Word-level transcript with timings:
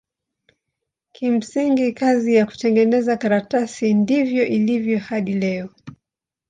Kimsingi 1.11 1.91
kazi 1.93 2.35
ya 2.35 2.45
kutengeneza 2.45 3.17
karatasi 3.17 3.93
ndivyo 3.93 4.45
ilivyo 4.47 4.99
hadi 4.99 5.33
leo. 5.33 5.69